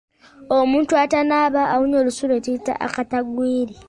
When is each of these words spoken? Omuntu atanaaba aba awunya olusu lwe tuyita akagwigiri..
Omuntu 0.57 0.93
atanaaba 1.03 1.61
aba 1.63 1.71
awunya 1.73 1.97
olusu 2.01 2.23
lwe 2.29 2.43
tuyita 2.43 2.73
akagwigiri.. 2.85 3.75